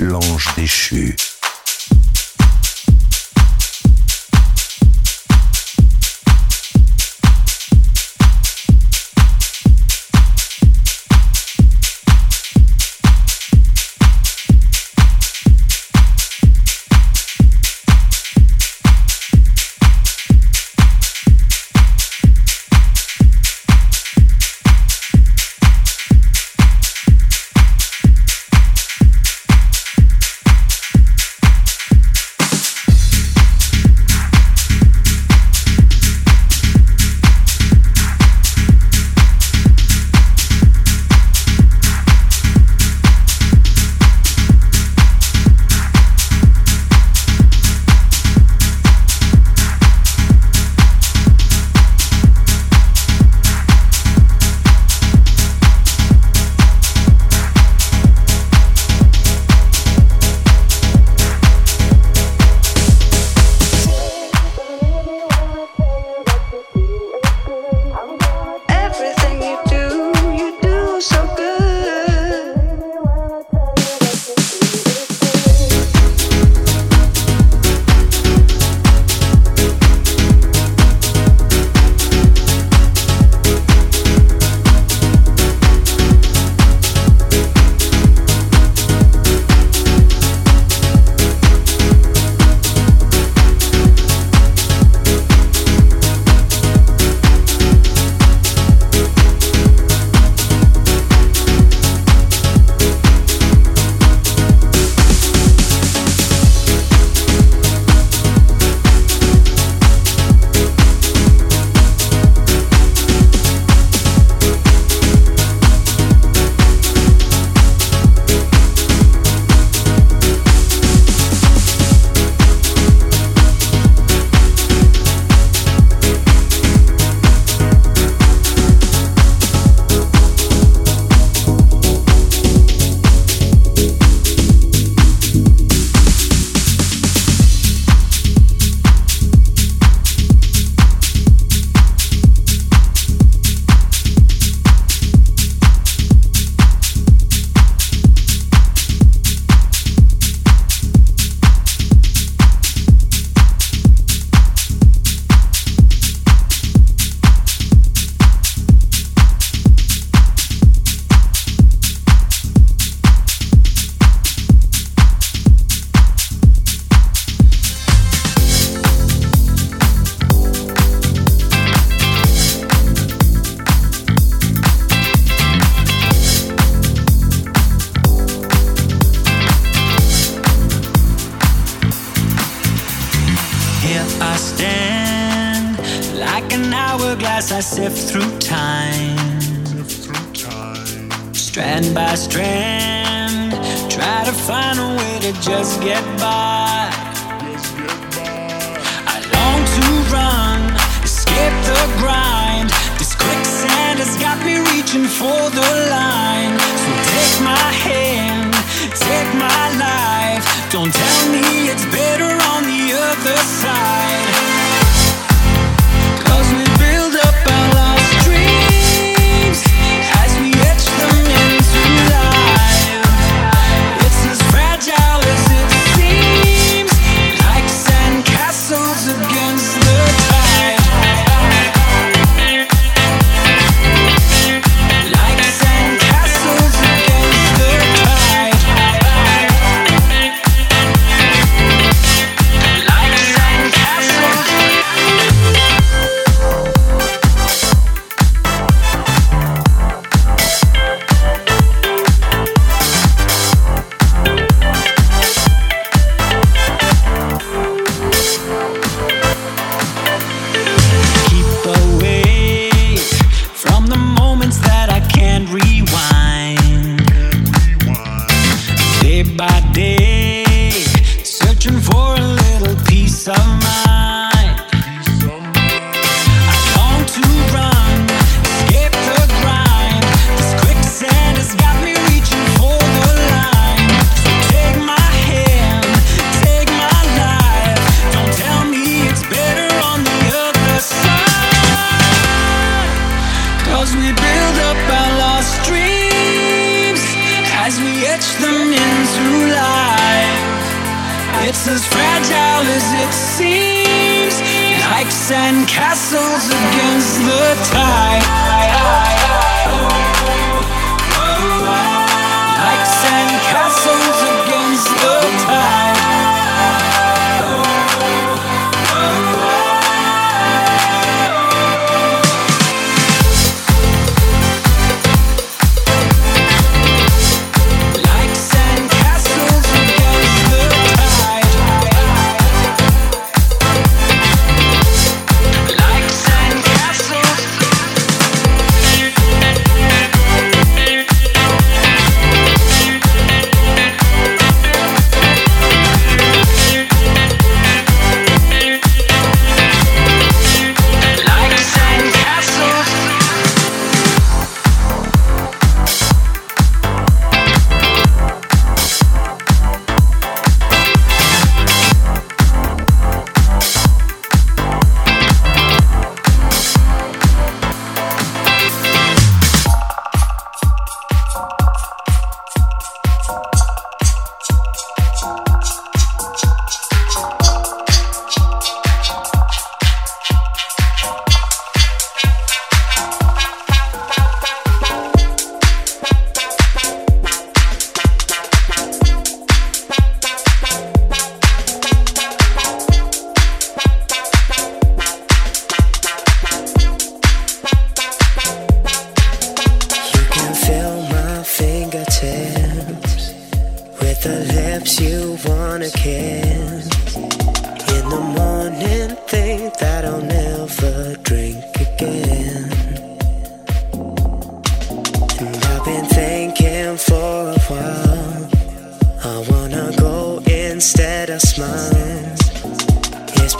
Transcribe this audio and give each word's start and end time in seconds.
l'ange 0.00 0.54
déchu. 0.56 1.16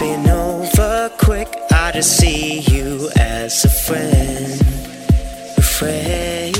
Been 0.01 0.27
over 0.31 1.11
quick. 1.19 1.49
I 1.71 1.93
just 1.93 2.17
see 2.17 2.61
you 2.61 3.11
as 3.17 3.67
a 3.67 3.69
friend 3.69 4.61
afraid 5.59 6.60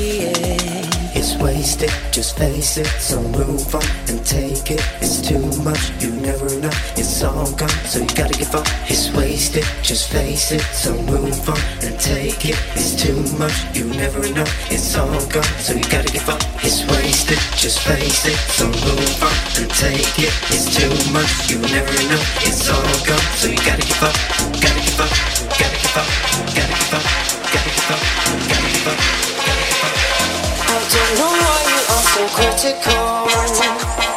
wasted. 1.41 1.91
Just 2.11 2.37
face 2.37 2.77
it, 2.77 2.87
so 2.99 3.21
move 3.21 3.73
on 3.73 3.83
and 4.07 4.23
take 4.25 4.71
it. 4.71 4.81
It's 5.01 5.21
too 5.21 5.41
much, 5.63 5.91
you 6.01 6.11
never 6.21 6.47
know. 6.59 6.71
It's 6.95 7.23
all 7.23 7.51
gone, 7.53 7.69
so 7.85 7.99
you 7.99 8.07
gotta 8.07 8.37
give 8.37 8.53
up. 8.53 8.67
It's 8.87 9.11
wasted. 9.13 9.65
Just 9.81 10.11
face 10.11 10.51
it, 10.51 10.61
so 10.61 10.93
move 11.03 11.49
on 11.49 11.59
and 11.81 11.99
take 11.99 12.45
it. 12.45 12.57
It's 12.75 12.95
too 12.95 13.17
much, 13.37 13.57
you 13.75 13.85
never 13.97 14.21
know. 14.33 14.45
It's 14.69 14.95
all 14.95 15.25
gone, 15.27 15.51
so 15.59 15.73
you 15.73 15.83
gotta 15.89 16.11
give 16.11 16.29
up. 16.29 16.41
It's 16.63 16.85
wasted. 16.87 17.39
Just 17.57 17.79
face 17.79 18.25
it, 18.25 18.37
so 18.57 18.65
move 18.67 19.23
on 19.23 19.35
and 19.59 19.69
take 19.71 20.19
it. 20.19 20.33
It's 20.53 20.69
too 20.77 20.93
much, 21.11 21.49
you 21.49 21.57
never 21.73 21.97
know. 22.09 22.21
It's 22.45 22.69
all 22.69 22.95
gone, 23.07 23.25
so 23.39 23.47
you 23.47 23.57
gotta 23.57 23.81
give 23.81 24.03
up. 24.03 24.15
Gotta 24.61 24.81
give 24.85 24.99
up. 24.99 25.11
Gotta 25.57 25.77
give 25.81 25.97
up. 25.97 26.07
Gotta 26.55 26.75
give 26.77 26.93
up. 26.93 27.05
Gotta 27.51 27.69
give 27.75 27.91
up. 27.91 28.01
Gotta 28.49 28.69
give 28.73 28.87
up. 28.87 29.40
Don't 30.91 31.15
know 31.15 31.25
why 31.25 31.63
you 31.71 31.79
are 31.87 32.03
so 32.03 32.27
critical. 32.35 34.10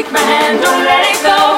Take 0.00 0.12
my 0.12 0.18
hand, 0.18 0.62
don't 0.62 0.82
let 0.82 1.04
it 1.10 1.22
go. 1.22 1.49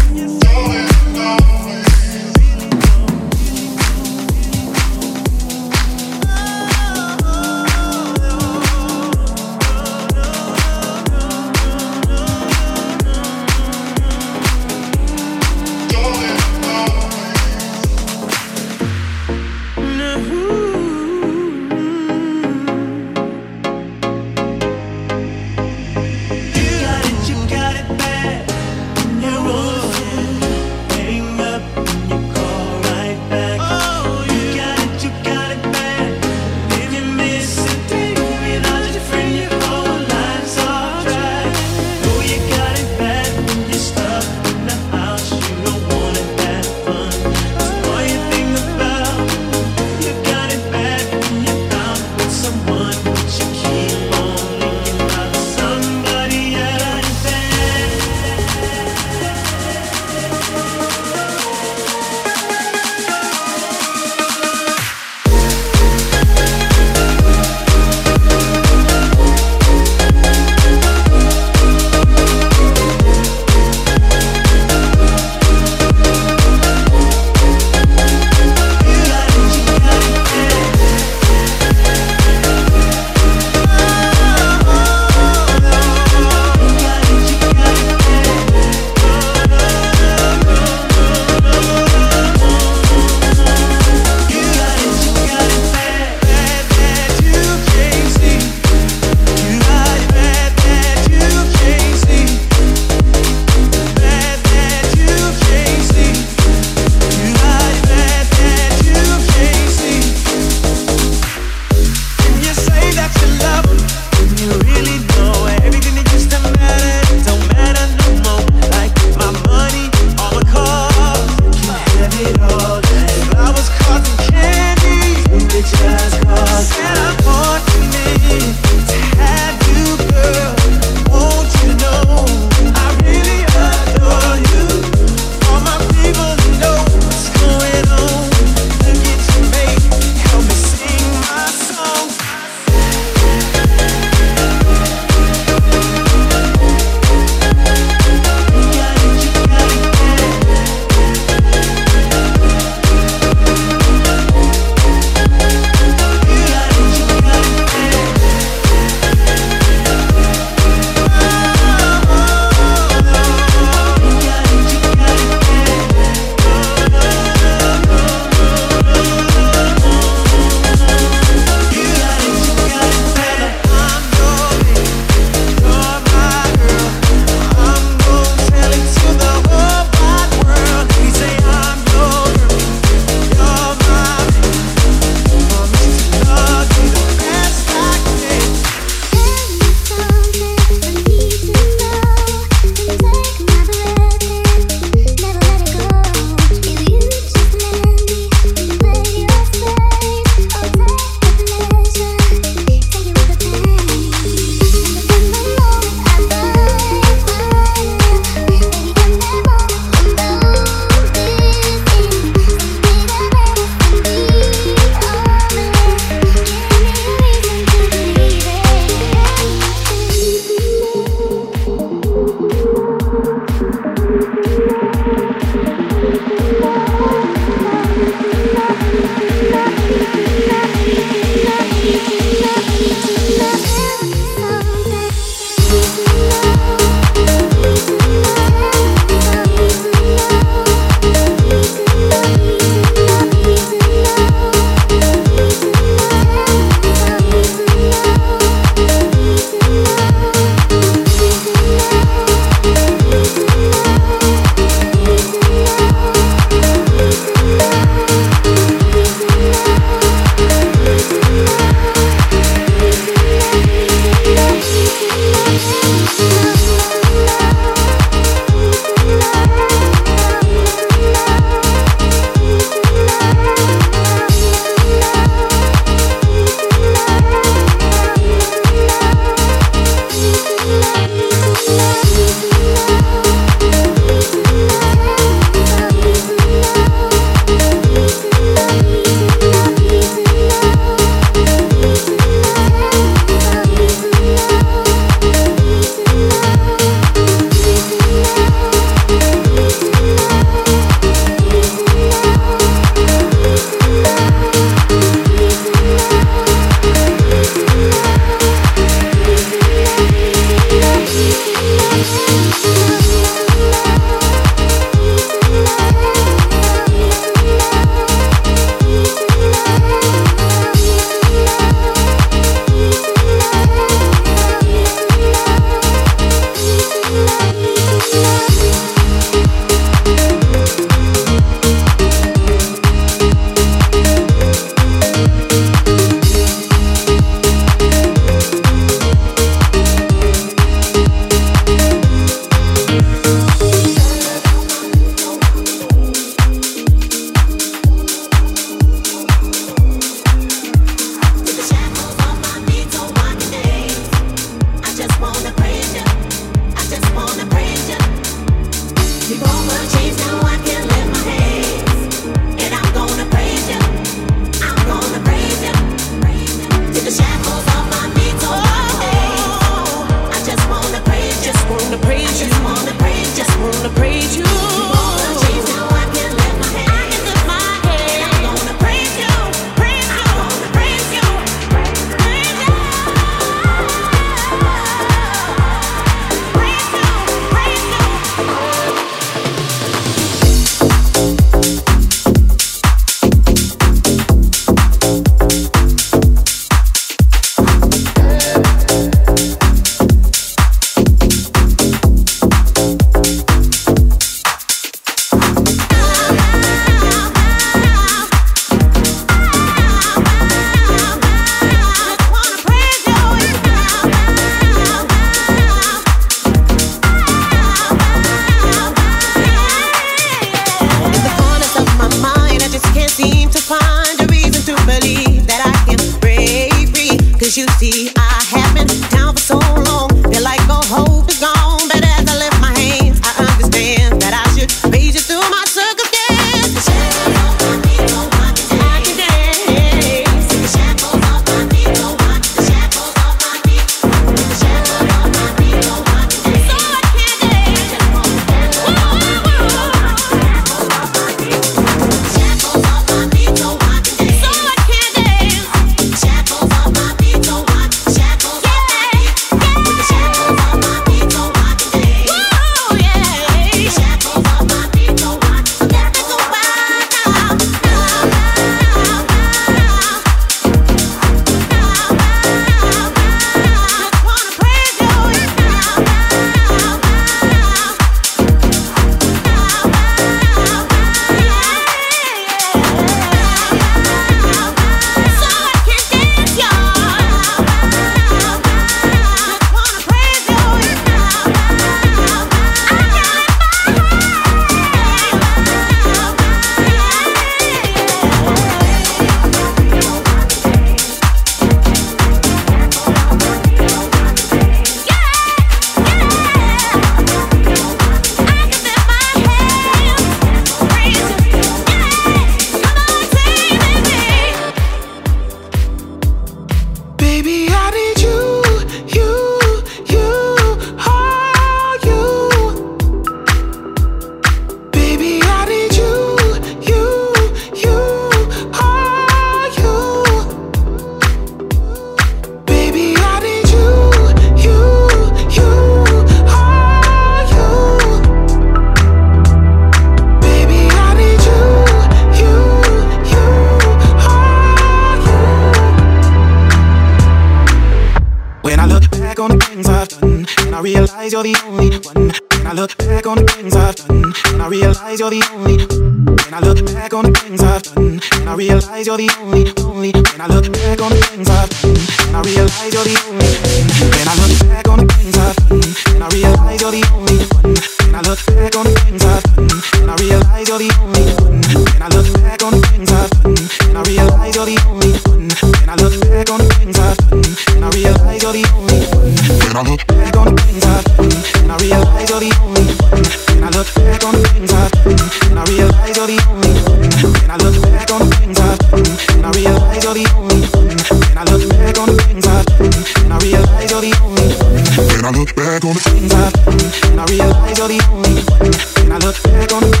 look 583.81 583.95
back 583.95 584.23
on 584.25 584.33
the 584.37 584.47
things 584.53 584.71
I've 584.71 584.91
done, 584.91 585.17
and 585.49 585.57
I 585.57 585.63
realize 585.65 586.15
you're 586.15 586.29
the 586.29 586.37
only 586.53 586.69
one. 586.85 587.01
When 587.33 587.49
I 587.49 587.57
look 587.57 587.81
back 587.81 588.11
on 588.13 588.29
the 588.29 588.35
things 588.37 588.59
I've 588.61 588.77
done, 588.77 589.09
and 589.33 589.45
I 589.45 589.51
realize 589.57 590.03
you're 590.03 590.13
the 590.13 590.27
only 590.37 590.61
one. 590.69 590.93
When 591.25 591.37
I 591.37 591.43
look 591.49 591.65
back 591.65 591.97
on 591.97 592.07
the 592.13 592.21
things 592.21 592.45
I've 592.45 592.65
done, 592.77 592.93
and 593.25 593.33
I 593.33 593.37
realize 593.41 593.89
you're 593.89 594.05
the 594.05 594.13
only 594.21 594.53
one. 594.61 594.77
When 595.09 595.25
I 595.25 595.31
look 595.33 595.55
back 595.55 595.81
on 595.81 595.93
the 595.97 596.03
things 596.13 596.29
I've 596.29 596.53
done, 596.61 596.77
and 597.09 597.21
I 597.21 597.25
realize 597.25 597.77
you're 597.79 597.89
the 597.89 598.01
only 598.13 598.37
one. 598.53 598.69
When 599.01 599.11
I 599.11 599.17
look 599.17 599.37
back 599.49 599.73
on 599.73 599.81
the 599.81 600.00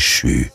十 0.00 0.50